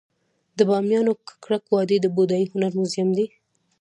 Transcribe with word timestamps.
د 0.57 0.59
بامیانو 0.69 1.13
ککرک 1.27 1.63
وادي 1.73 1.97
د 2.01 2.07
بودايي 2.15 2.45
هنر 2.51 2.71
موزیم 2.79 3.09
دی 3.17 3.25